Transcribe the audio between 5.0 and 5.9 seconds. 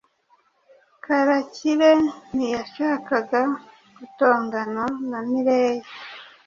na Mireye.